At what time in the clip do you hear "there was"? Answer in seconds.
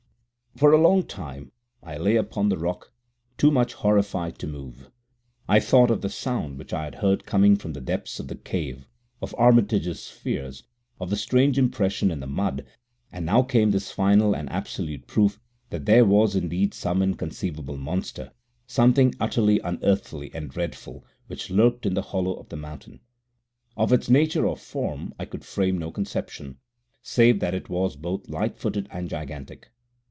15.85-16.35